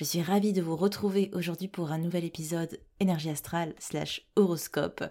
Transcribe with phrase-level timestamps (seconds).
[0.00, 5.04] Je suis ravie de vous retrouver aujourd'hui pour un nouvel épisode énergie astrale slash horoscope.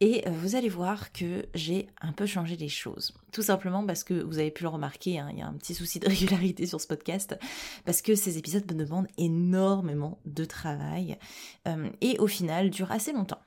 [0.00, 3.14] Et euh, vous allez voir que j'ai un peu changé les choses.
[3.32, 5.72] Tout simplement parce que vous avez pu le remarquer, hein, il y a un petit
[5.72, 7.34] souci de régularité sur ce podcast,
[7.86, 11.16] parce que ces épisodes me demandent énormément de travail
[11.66, 13.40] euh, et au final durent assez longtemps.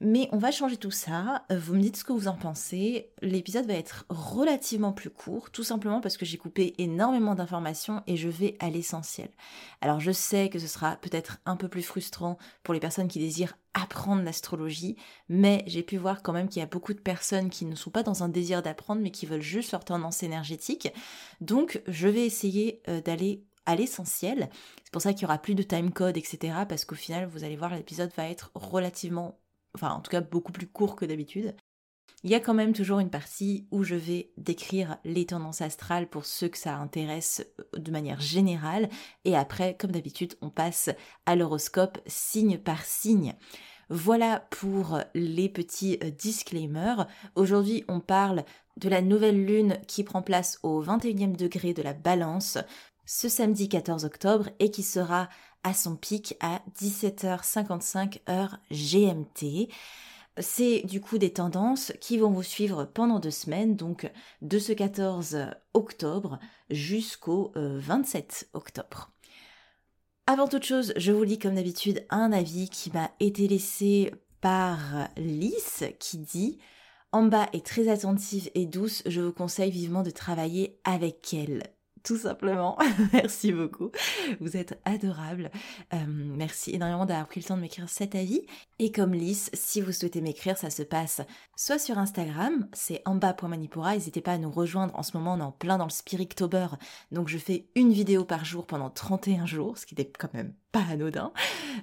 [0.00, 1.44] Mais on va changer tout ça.
[1.52, 3.10] Euh, vous me dites ce que vous en pensez.
[3.22, 8.16] L'épisode va être relativement plus court, tout simplement parce que j'ai coupé énormément d'informations et
[8.16, 9.30] je vais à l'essentiel.
[9.80, 13.20] Alors je sais que ce sera peut-être un peu plus frustrant pour les personnes qui
[13.20, 14.96] désirent apprendre l'astrologie,
[15.28, 17.90] mais j'ai pu voir quand même qu'il y a beaucoup de personnes qui ne sont
[17.90, 20.88] pas dans un désir d'apprendre, mais qui veulent juste leur tendance énergétique.
[21.40, 24.50] Donc je vais essayer euh, d'aller à l'essentiel.
[24.82, 26.52] C'est pour ça qu'il y aura plus de timecode, etc.
[26.68, 29.38] Parce qu'au final, vous allez voir, l'épisode va être relativement
[29.74, 31.54] enfin en tout cas beaucoup plus court que d'habitude.
[32.22, 36.08] Il y a quand même toujours une partie où je vais décrire les tendances astrales
[36.08, 38.88] pour ceux que ça intéresse euh, de manière générale.
[39.26, 40.88] Et après, comme d'habitude, on passe
[41.26, 43.34] à l'horoscope signe par signe.
[43.90, 47.06] Voilà pour les petits euh, disclaimers.
[47.34, 48.44] Aujourd'hui, on parle
[48.78, 52.56] de la nouvelle lune qui prend place au 21e degré de la balance
[53.06, 55.28] ce samedi 14 octobre et qui sera
[55.64, 59.68] à son pic à 17h55 heure GMT.
[60.38, 64.10] C'est du coup des tendances qui vont vous suivre pendant deux semaines, donc
[64.42, 66.38] de ce 14 octobre
[66.70, 69.10] jusqu'au 27 euh, octobre.
[70.26, 75.08] Avant toute chose, je vous lis comme d'habitude un avis qui m'a été laissé par
[75.16, 76.58] Lys qui dit
[77.12, 81.62] Amba est très attentive et douce, je vous conseille vivement de travailler avec elle
[82.04, 82.78] tout simplement.
[83.12, 83.90] merci beaucoup.
[84.40, 85.50] Vous êtes adorable.
[85.92, 88.42] Euh, merci énormément d'avoir pris le temps de m'écrire cet avis.
[88.78, 91.22] Et comme Lys, si vous souhaitez m'écrire, ça se passe
[91.56, 93.94] soit sur Instagram, c'est amba.manipura.
[93.94, 94.94] N'hésitez pas à nous rejoindre.
[94.96, 96.66] En ce moment, on est en plein dans le Spirictober.
[97.10, 100.52] Donc je fais une vidéo par jour pendant 31 jours, ce qui est quand même
[100.74, 101.32] pas anodin,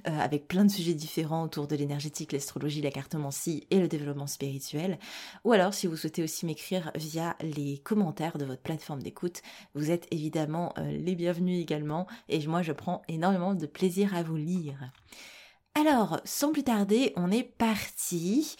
[0.05, 4.27] euh, avec plein de sujets différents autour de l'énergétique, l'astrologie, la cartomancie et le développement
[4.27, 4.99] spirituel.
[5.45, 9.43] Ou alors, si vous souhaitez aussi m'écrire via les commentaires de votre plateforme d'écoute,
[9.75, 14.23] vous êtes évidemment euh, les bienvenus également, et moi je prends énormément de plaisir à
[14.23, 14.91] vous lire.
[15.73, 18.55] Alors, sans plus tarder, on est parti.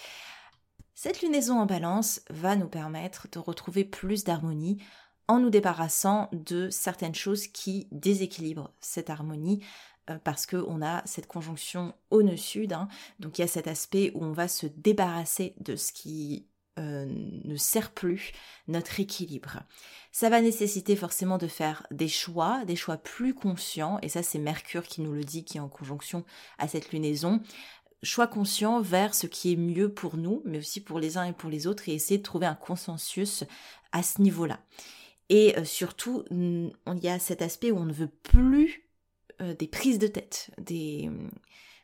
[0.93, 4.81] Cette lunaison en balance va nous permettre de retrouver plus d'harmonie
[5.27, 9.63] en nous débarrassant de certaines choses qui déséquilibrent cette harmonie
[10.09, 12.73] euh, parce qu'on a cette conjonction au nœud-sud.
[12.73, 12.87] Hein.
[13.19, 16.47] donc il y a cet aspect où on va se débarrasser de ce qui
[16.81, 18.31] euh, ne sert plus
[18.67, 19.59] notre équilibre.
[20.11, 24.39] Ça va nécessiter forcément de faire des choix, des choix plus conscients, et ça c'est
[24.39, 26.25] Mercure qui nous le dit, qui est en conjonction
[26.57, 27.41] à cette lunaison.
[28.03, 31.33] Choix conscient vers ce qui est mieux pour nous, mais aussi pour les uns et
[31.33, 33.43] pour les autres, et essayer de trouver un consensus
[33.91, 34.59] à ce niveau-là.
[35.29, 38.89] Et euh, surtout, il y a cet aspect où on ne veut plus
[39.41, 41.09] euh, des prises de tête, des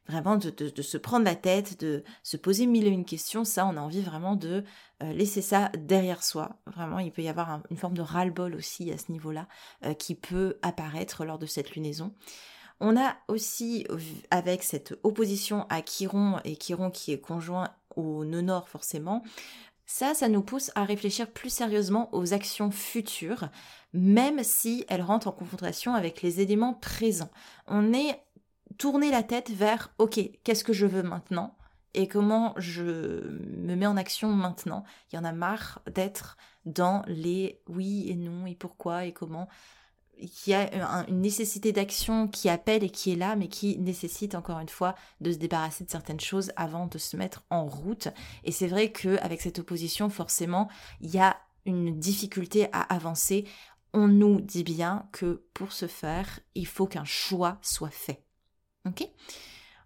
[0.08, 3.44] vraiment de, se prendre la tête, de se poser mille et une questions.
[3.44, 4.64] Ça, on a envie vraiment de
[5.04, 6.58] euh, laisser ça derrière soi.
[6.66, 9.48] Vraiment, il peut y avoir une forme de ras-le-bol aussi à ce niveau-là
[9.86, 12.14] euh, qui peut apparaître lors de cette lunaison.
[12.80, 13.88] On a aussi,
[14.30, 19.24] avec cette opposition à Chiron, et Chiron qui est conjoint au nœud nord forcément,
[19.88, 23.48] ça, ça nous pousse à réfléchir plus sérieusement aux actions futures,
[23.94, 27.32] même si elles rentrent en confrontation avec les éléments présents.
[27.68, 28.20] On est
[28.78, 31.58] tourner la tête vers OK, qu'est-ce que je veux maintenant
[31.98, 34.84] et comment je me mets en action maintenant.
[35.12, 39.48] Il y en a marre d'être dans les oui et non et pourquoi et comment.
[40.20, 44.36] Il y a une nécessité d'action qui appelle et qui est là, mais qui nécessite
[44.36, 48.10] encore une fois de se débarrasser de certaines choses avant de se mettre en route.
[48.44, 50.70] Et c'est vrai qu'avec cette opposition, forcément,
[51.02, 53.46] il y a une difficulté à avancer.
[53.94, 58.27] On nous dit bien que pour ce faire, il faut qu'un choix soit fait.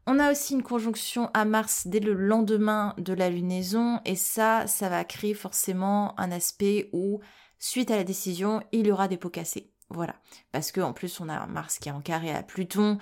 [0.07, 4.65] On a aussi une conjonction à Mars dès le lendemain de la lunaison et ça,
[4.65, 7.19] ça va créer forcément un aspect où,
[7.59, 9.71] suite à la décision, il y aura des pots cassés.
[9.89, 10.15] Voilà.
[10.51, 12.97] Parce qu'en plus, on a Mars qui est en carré à Pluton.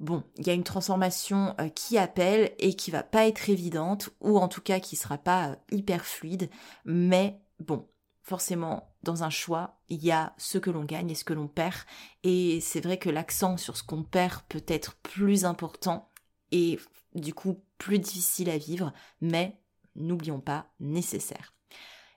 [0.00, 4.10] Bon, il y a une transformation euh, qui appelle et qui va pas être évidente,
[4.20, 6.50] ou en tout cas qui sera pas euh, hyper fluide,
[6.84, 7.86] mais bon,
[8.22, 11.48] forcément, dans un choix, il y a ce que l'on gagne et ce que l'on
[11.48, 11.76] perd,
[12.22, 16.10] et c'est vrai que l'accent sur ce qu'on perd peut être plus important
[16.52, 16.78] et
[17.14, 19.60] du coup plus difficile à vivre, mais
[19.96, 21.52] n'oublions pas, nécessaire.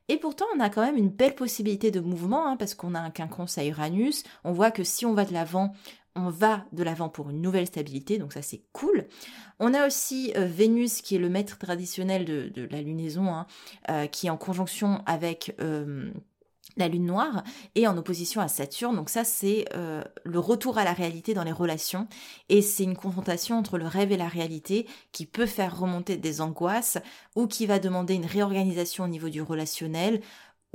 [0.08, 3.00] Et pourtant, on a quand même une belle possibilité de mouvement, hein, parce qu'on a
[3.00, 4.24] un quinconce à Uranus.
[4.44, 5.74] On voit que si on va de l'avant,
[6.16, 9.06] on va de l'avant pour une nouvelle stabilité, donc ça c'est cool.
[9.60, 13.48] On a aussi euh, Vénus qui est le maître traditionnel de, la lunaison, hein,
[13.90, 16.12] euh, qui est en conjonction avec euh,
[16.78, 17.44] la lune noire
[17.76, 18.96] est en opposition à Saturne.
[18.96, 22.06] Donc ça, c'est le retour à la réalité dans les relations.
[22.50, 26.42] Et c'est une confrontation entre le rêve et la réalité qui peut faire remonter des
[26.42, 26.98] angoisses
[27.38, 30.20] ou qui va demander une réorganisation au niveau du relationnel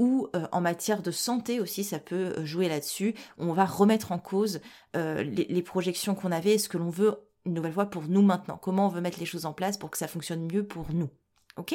[0.01, 3.15] ou euh, en matière de santé aussi, ça peut euh, jouer là-dessus.
[3.37, 4.61] On va remettre en cause
[4.95, 8.57] les, les projections qu'on avait ce que l'on veut une nouvelle fois pour nous maintenant.
[8.57, 11.11] Comment on veut mettre les choses en place pour que ça fonctionne mieux pour nous.
[11.57, 11.75] Ok?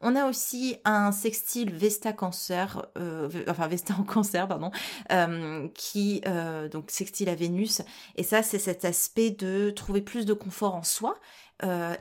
[0.00, 4.70] On a aussi un sextile Vesta Cancer, euh, enfin Vesta en Cancer, pardon,
[5.12, 7.82] euh, qui euh, donc sextile à Vénus.
[8.16, 11.18] Et ça, c'est cet aspect de trouver plus de confort en soi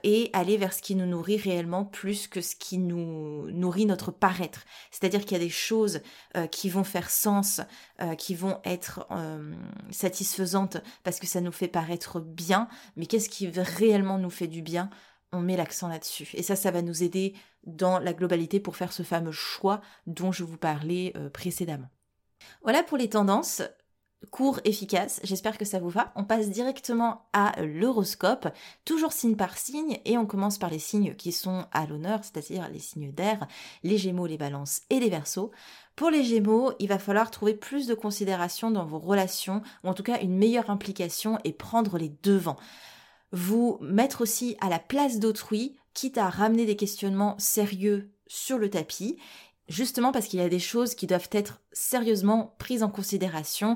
[0.03, 4.12] et aller vers ce qui nous nourrit réellement plus que ce qui nous nourrit notre
[4.12, 4.65] paraître.
[4.91, 6.01] C'est-à-dire qu'il y a des choses
[6.51, 7.62] qui vont faire sens,
[8.18, 9.07] qui vont être
[9.91, 10.75] satisfaisantes
[11.06, 12.68] parce que ça nous fait paraître bien,
[12.98, 14.89] mais qu'est-ce qui réellement nous fait du bien?
[15.36, 16.30] On met l'accent là-dessus.
[16.34, 17.34] Et ça, ça va nous aider
[17.66, 21.90] dans la globalité pour faire ce fameux choix dont je vous parlais euh, précédemment.
[22.64, 23.62] Voilà pour les tendances
[24.26, 25.20] court, efficace.
[25.24, 26.12] J'espère que ça vous va.
[26.16, 28.48] On passe directement à l'horoscope,
[28.84, 32.70] toujours signe par signe, et on commence par les signes qui sont à l'honneur, c'est-à-dire
[32.70, 33.48] les signes d'air,
[33.84, 35.52] les gémeaux, les balances et les versos.
[35.96, 39.94] Pour les gémeaux, il va falloir trouver plus de considération dans vos relations, ou en
[39.94, 42.58] tout cas une meilleure implication et prendre les devants
[43.36, 48.70] vous mettre aussi à la place d'autrui, quitte à ramener des questionnements sérieux sur le
[48.70, 49.18] tapis,
[49.68, 53.76] justement parce qu'il y a des choses qui doivent être sérieusement prises en considération.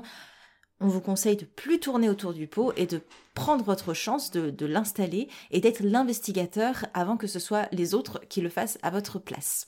[0.80, 3.02] On vous conseille de plus tourner autour du pot et de
[3.34, 8.20] prendre votre chance de, de l'installer et d'être l'investigateur avant que ce soit les autres
[8.30, 9.66] qui le fassent à votre place.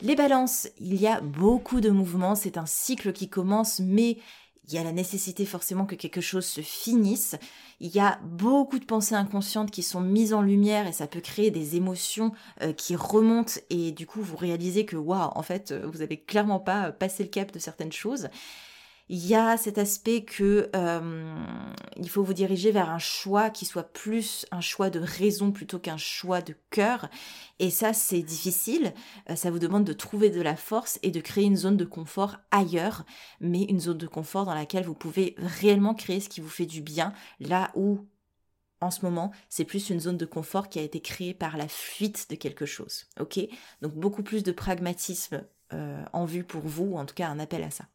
[0.00, 4.18] Les balances, il y a beaucoup de mouvements, c'est un cycle qui commence, mais
[4.68, 7.36] il y a la nécessité forcément que quelque chose se finisse.
[7.80, 11.20] Il y a beaucoup de pensées inconscientes qui sont mises en lumière et ça peut
[11.20, 12.32] créer des émotions
[12.62, 16.16] euh, qui remontent et du coup vous réalisez que waouh, en fait, euh, vous avez
[16.16, 18.28] clairement pas passé le cap de certaines choses
[19.08, 21.44] il y a cet aspect que euh,
[21.96, 25.78] il faut vous diriger vers un choix qui soit plus un choix de raison plutôt
[25.78, 27.08] qu'un choix de cœur.
[27.58, 28.92] Et ça, c'est difficile.
[29.30, 31.84] Euh, ça vous demande de trouver de la force et de créer une zone de
[31.84, 33.04] confort ailleurs,
[33.40, 36.66] mais une zone de confort dans laquelle vous pouvez réellement créer ce qui vous fait
[36.66, 38.06] du bien, là où
[38.80, 41.68] en ce moment, c'est plus une zone de confort qui a été créée par la
[41.68, 43.06] fuite de quelque chose.
[43.20, 43.38] Ok?
[43.82, 47.38] Donc beaucoup plus de pragmatisme euh, en vue pour vous, ou en tout cas un
[47.38, 47.86] appel à ça.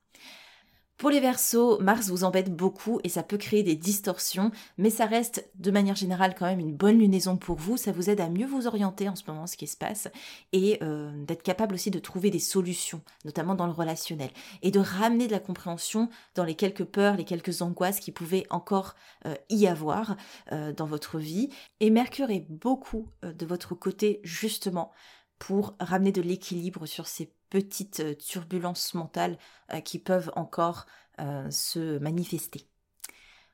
[1.02, 5.08] Pour les versos, Mars vous embête beaucoup et ça peut créer des distorsions, mais ça
[5.08, 7.76] reste de manière générale quand même une bonne lunaison pour vous.
[7.76, 10.10] Ça vous aide à mieux vous orienter en ce moment, ce qui se passe,
[10.54, 14.30] et euh, d'être capable aussi de trouver des solutions, notamment dans le relationnel,
[14.62, 18.46] et de ramener de la compréhension dans les quelques peurs, les quelques angoisses qui pouvaient
[18.52, 18.94] encore
[19.26, 20.18] euh, y avoir
[20.52, 21.50] euh, dans votre vie.
[21.80, 24.92] Et Mercure est beaucoup de votre côté justement
[25.40, 29.38] pour ramener de l'équilibre sur ces petites euh, turbulences mentales
[29.72, 30.88] euh, qui peuvent encore
[31.20, 32.66] euh, se manifester.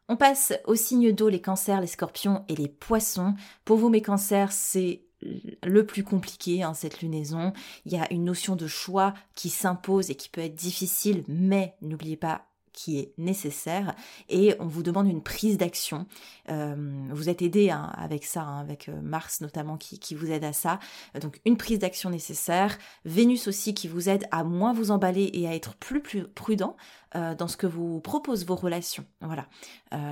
[0.08, 3.36] On passe aux signes d'eau, les cancers, les scorpions et les poissons.
[3.66, 7.52] Pour vous, mes cancers, c'est le plus compliqué, hein, cette lunaison.
[7.86, 11.76] Il y a une notion de choix qui s'impose et qui peut être difficile, mais
[11.82, 12.46] n'oubliez pas
[12.78, 13.96] qui est nécessaire
[14.30, 16.06] et on vous demande une prise d'action.
[16.50, 16.76] Euh,
[17.10, 20.54] vous êtes aidé hein, avec ça, hein, avec euh, Mars notamment qui, vous aide à
[20.54, 20.80] ça.
[21.20, 22.78] Donc une prise d'action nécessaire.
[23.04, 26.02] Vénus aussi qui vous aide à moins vous emballer et à être plus,
[26.36, 26.78] prudent
[27.16, 29.06] euh, dans ce que vous proposent vos relations.
[29.22, 29.48] Voilà.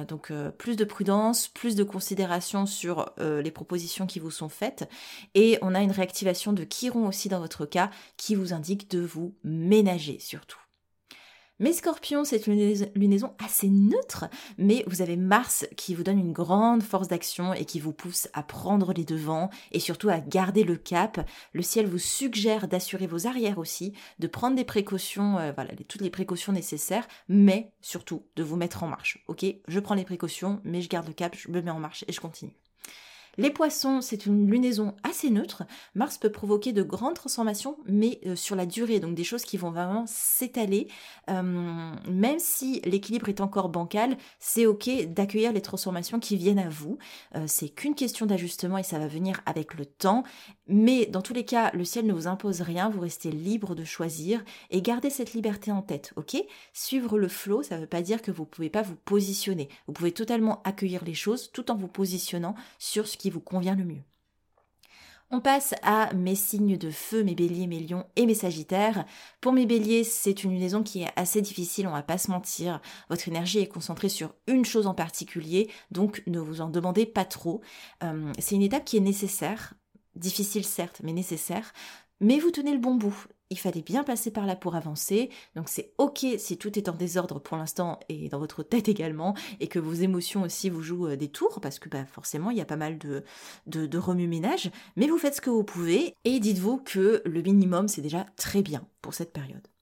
[0.07, 4.89] donc plus de prudence, plus de considération sur les propositions qui vous sont faites
[5.36, 9.01] et on a une réactivation de Chiron aussi dans votre cas qui vous indique de
[9.01, 10.64] vous ménager surtout.
[11.59, 14.25] Mais Scorpion, c'est une lunaison assez neutre,
[14.57, 18.27] mais vous avez Mars qui vous donne une grande force d'action et qui vous pousse
[18.33, 21.25] à prendre les devants et surtout à garder le cap.
[21.53, 26.01] Le ciel vous suggère d'assurer vos arrières aussi, de prendre des précautions, euh, voilà, toutes
[26.01, 29.24] les précautions nécessaires, mais surtout de vous mettre en marche.
[29.29, 32.03] Ok, je prends les précautions, mais je garde le cap, je me mets en marche
[32.09, 32.53] et je continue.
[33.38, 35.63] Les poissons, c'est une lunaison assez neutre.
[35.94, 39.58] Mars peut provoquer de grandes transformations, mais euh, sur la durée, donc des choses qui
[39.58, 40.88] vont vraiment s'étaler.
[41.30, 41.42] Euh,
[42.10, 46.98] même si l'équilibre est encore bancal, c'est ok d'accueillir les transformations qui viennent à vous.
[47.36, 50.24] Euh, c'est qu'une question d'ajustement et ça va venir avec le temps.
[50.68, 53.84] Mais dans tous les cas, le ciel ne vous impose rien, vous restez libre de
[53.84, 56.38] choisir et gardez cette liberté en tête, ok?
[56.74, 59.70] Suivre le flow, ça ne veut pas dire que vous ne pouvez pas vous positionner.
[59.88, 63.75] Vous pouvez totalement accueillir les choses tout en vous positionnant sur ce qui vous convient
[63.75, 64.03] le mieux.
[65.32, 69.05] On passe à mes signes de feu, mes béliers, mes lions et mes sagittaires.
[69.41, 72.79] Pour mes béliers, c'est une liaison qui est assez difficile, on va pas se mentir.
[73.10, 77.25] Votre énergie est concentrée sur une chose en particulier, donc ne vous en demandez pas
[77.25, 77.62] trop.
[78.03, 79.74] Euh, c'est une étape qui est nécessaire,
[80.15, 81.74] difficile certes, mais nécessaire.
[82.22, 85.29] Mais vous tenez le bon bout il fallait bien passer par là pour avancer.
[85.55, 89.35] Donc c'est ok si tout est en désordre pour l'instant et dans votre tête également,
[89.59, 92.57] et que vos émotions aussi vous jouent euh, des tours, parce que bah, forcément il
[92.57, 93.23] y a pas mal de,
[93.67, 97.87] de, de remue-ménage, mais vous faites ce que vous pouvez, et dites-vous que le minimum
[97.87, 99.75] c'est déjà très bien pour cette période.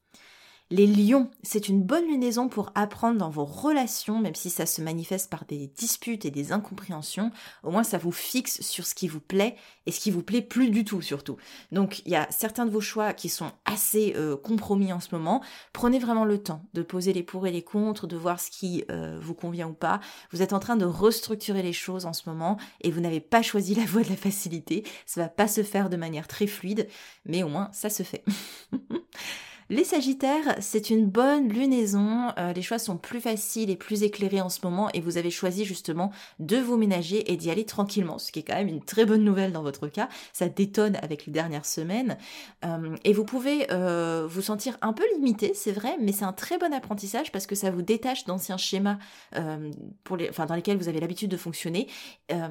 [0.75, 4.82] Les lions, c'est une bonne lunaison pour apprendre dans vos relations, même si ça se
[4.82, 7.30] manifeste par des disputes et des incompréhensions.
[7.62, 10.42] Au moins, ça vous fixe sur ce qui vous plaît et ce qui vous plaît
[10.42, 11.38] plus du tout, surtout.
[11.72, 15.10] Donc, il y a certains de vos choix qui sont assez euh, compromis en ce
[15.12, 15.44] moment.
[15.74, 18.84] Prenez vraiment le temps de poser les pour et les contre, de voir ce qui
[18.89, 20.00] euh, vous convient ou pas.
[20.32, 23.44] Vous êtes en train de restructurer les choses en ce moment et vous n'avez pas
[23.44, 24.84] choisi la voie de la facilité.
[25.06, 26.88] Ça va pas se faire de manière très fluide,
[27.27, 28.24] mais au moins, ça se fait.
[29.74, 32.27] Les Sagittaires, c'est une bonne lunaison.
[32.38, 35.32] Euh, les choix sont plus faciles et plus éclairés en ce moment et vous avez
[35.32, 38.84] choisi justement de vous ménager et d'y aller tranquillement, ce qui est quand même une
[38.84, 40.10] très bonne nouvelle dans votre cas.
[40.32, 42.20] Ça détonne avec les dernières semaines.
[42.63, 46.34] Euh, et vous pouvez euh, vous sentir un peu limité, c'est vrai, mais c'est un
[46.34, 49.00] très bon apprentissage parce que ça vous détache d'anciens schémas
[49.36, 51.88] dans lesquels vous avez l'habitude de fonctionner,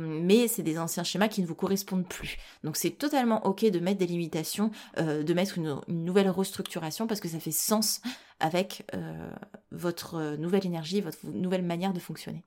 [0.01, 2.39] mais c'est des anciens schémas qui ne vous correspondent plus.
[2.65, 7.29] Donc c'est totalement ok de mettre des limitations, de mettre une nouvelle restructuration parce que
[7.29, 8.01] ça fait sens
[8.41, 9.31] avec euh,
[9.71, 12.43] votre nouvelle énergie, votre nouvelle manière de fonctionner.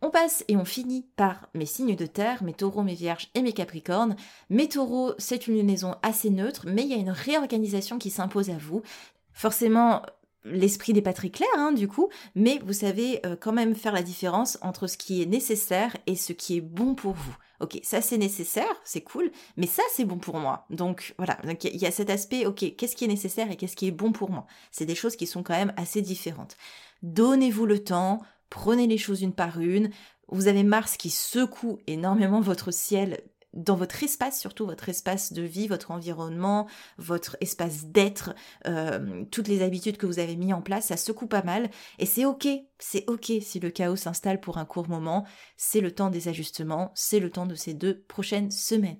[0.00, 3.42] On passe et on finit par mes signes de terre, mes taureaux, mes vierges et
[3.42, 4.14] mes capricornes.
[4.48, 8.50] Mes taureaux, c'est une lunaison assez neutre, mais il y a une réorganisation qui s'impose
[8.50, 8.82] à vous.
[9.32, 10.02] Forcément,
[10.44, 13.92] l'esprit n'est pas très clair, hein, du coup, mais vous savez euh, quand même faire
[13.92, 17.36] la différence entre ce qui est nécessaire et ce qui est bon pour vous.
[17.60, 20.64] Ok, ça c'est nécessaire, c'est cool, mais ça c'est bon pour moi.
[20.70, 23.88] Donc voilà, il y a cet aspect, ok, qu'est-ce qui est nécessaire et qu'est-ce qui
[23.88, 24.46] est bon pour moi?
[24.70, 26.56] C'est des choses qui sont quand même assez différentes.
[27.02, 29.90] Donnez-vous le temps, prenez les choses une par une.
[30.28, 33.22] Vous avez Mars qui secoue énormément votre ciel
[33.54, 38.34] dans votre espace, surtout votre espace de vie, votre environnement, votre espace d'être,
[38.66, 41.70] euh, toutes les habitudes que vous avez mis en place, ça secoue pas mal.
[41.98, 42.46] Et c'est ok,
[42.78, 45.26] c'est ok si le chaos s'installe pour un court moment.
[45.56, 48.98] C'est le temps des ajustements, c'est le temps de ces deux prochaines semaines.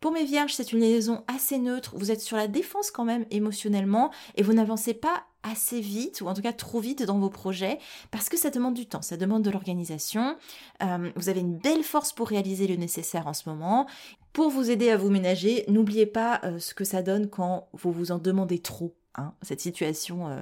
[0.00, 1.92] Pour mes vierges, c'est une liaison assez neutre.
[1.94, 6.28] Vous êtes sur la défense quand même émotionnellement et vous n'avancez pas assez vite ou
[6.28, 7.78] en tout cas trop vite dans vos projets
[8.10, 10.36] parce que ça demande du temps, ça demande de l'organisation.
[10.82, 13.86] Euh, vous avez une belle force pour réaliser le nécessaire en ce moment.
[14.32, 17.92] Pour vous aider à vous ménager, n'oubliez pas euh, ce que ça donne quand vous
[17.92, 18.94] vous en demandez trop.
[19.16, 20.40] Hein, cette situation, euh,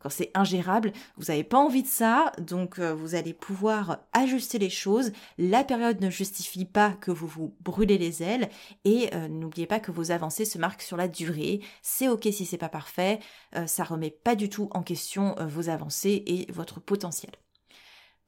[0.00, 4.58] quand c'est ingérable, vous n'avez pas envie de ça, donc euh, vous allez pouvoir ajuster
[4.58, 5.12] les choses.
[5.38, 8.48] La période ne justifie pas que vous vous brûlez les ailes
[8.84, 11.60] et euh, n'oubliez pas que vos avancées se marquent sur la durée.
[11.82, 13.20] C'est ok si c'est pas parfait,
[13.66, 17.30] ça remet pas du tout en question vos avancées et votre potentiel.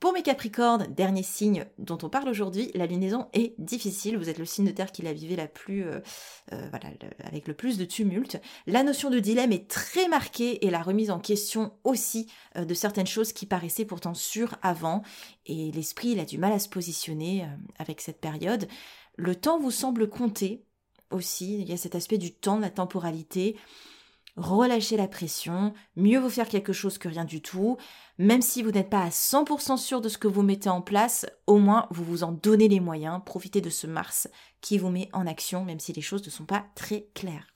[0.01, 4.17] Pour mes Capricornes, dernier signe dont on parle aujourd'hui, la lunaison est difficile.
[4.17, 6.01] Vous êtes le signe de terre qui la vivait la plus, euh,
[6.55, 6.87] euh, voilà,
[7.23, 8.41] avec le plus de tumulte.
[8.67, 12.73] La notion de dilemme est très marquée et la remise en question aussi euh, de
[12.73, 15.03] certaines choses qui paraissaient pourtant sûres avant.
[15.45, 17.47] Et l'esprit, il a du mal à se positionner
[17.79, 18.69] avec cette période.
[19.17, 20.65] Le temps vous semble compter
[21.11, 21.61] aussi.
[21.61, 23.55] Il y a cet aspect du temps, de la temporalité
[24.41, 27.77] relâchez la pression, mieux vous faire quelque chose que rien du tout,
[28.19, 31.27] même si vous n'êtes pas à 100% sûr de ce que vous mettez en place,
[31.47, 34.29] au moins vous vous en donnez les moyens, profitez de ce Mars
[34.61, 37.47] qui vous met en action, même si les choses ne sont pas très claires.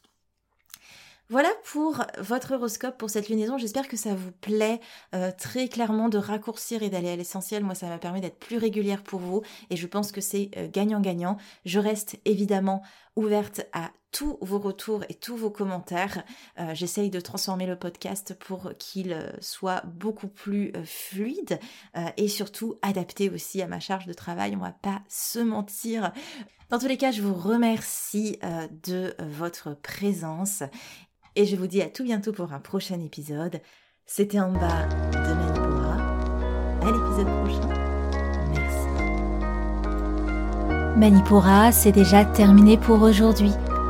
[1.30, 3.56] Voilà pour votre horoscope pour cette lunaison.
[3.56, 4.78] J'espère que ça vous plaît
[5.14, 7.64] euh, très clairement de raccourcir et d'aller à l'essentiel.
[7.64, 10.68] Moi, ça m'a permis d'être plus régulière pour vous et je pense que c'est euh,
[10.70, 11.38] gagnant-gagnant.
[11.64, 12.82] Je reste évidemment
[13.16, 16.22] ouverte à tous vos retours et tous vos commentaires.
[16.58, 21.58] Euh, j'essaye de transformer le podcast pour qu'il soit beaucoup plus fluide
[22.16, 24.54] et surtout adapté aussi à ma charge de travail.
[24.56, 26.12] On va pas se mentir.
[26.70, 28.38] Dans tous les cas, je vous remercie
[28.84, 30.62] de votre présence
[31.36, 33.60] et je vous dis à tout bientôt pour un prochain épisode.
[34.06, 35.96] C'était en bas de Manipura.
[36.82, 37.68] À l'épisode prochain.
[38.50, 38.88] Merci.
[40.96, 43.52] Manipura, c'est déjà terminé pour aujourd'hui.